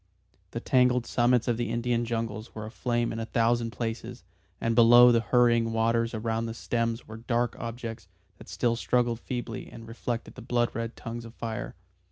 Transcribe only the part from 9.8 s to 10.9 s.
reflected the blood